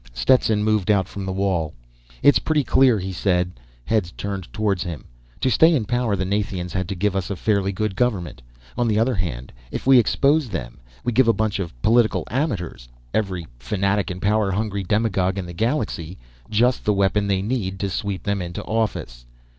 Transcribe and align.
Stetson 0.15 0.63
moved 0.63 0.89
out 0.89 1.07
from 1.07 1.27
the 1.27 1.31
wall. 1.31 1.75
"It's 2.23 2.39
pretty 2.39 2.63
clear," 2.63 2.97
he 2.97 3.13
said. 3.13 3.51
Heads 3.85 4.11
turned 4.13 4.51
toward 4.51 4.81
him. 4.81 5.05
"To 5.41 5.51
stay 5.51 5.75
in 5.75 5.85
power, 5.85 6.15
the 6.15 6.25
Nathians 6.25 6.73
had 6.73 6.87
to 6.89 6.95
give 6.95 7.15
us 7.15 7.29
a 7.29 7.35
fairly 7.35 7.71
good 7.71 7.95
government. 7.95 8.41
On 8.79 8.87
the 8.87 8.97
other 8.97 9.13
hand, 9.13 9.53
if 9.69 9.85
we 9.85 9.99
expose 9.99 10.49
them, 10.49 10.79
we 11.03 11.11
give 11.11 11.27
a 11.27 11.33
bunch 11.33 11.59
of 11.59 11.79
political 11.83 12.23
amateurs 12.31 12.89
every 13.13 13.45
fanatic 13.59 14.09
and 14.09 14.19
power 14.23 14.49
hungry 14.49 14.81
demagogue 14.81 15.37
in 15.37 15.45
the 15.45 15.53
galaxy 15.53 16.17
just 16.49 16.83
the 16.83 16.93
weapon 16.93 17.27
they 17.27 17.43
need 17.43 17.79
to 17.81 17.87
sweep 17.91 18.23
them 18.23 18.41
into 18.41 18.63
office." 18.63 19.27